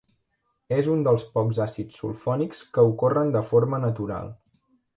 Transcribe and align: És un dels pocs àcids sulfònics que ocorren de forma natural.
És 0.77 0.87
un 0.93 1.03
dels 1.07 1.25
pocs 1.35 1.59
àcids 1.67 2.01
sulfònics 2.03 2.65
que 2.77 2.87
ocorren 2.95 3.33
de 3.39 3.47
forma 3.53 3.85
natural. 3.87 4.37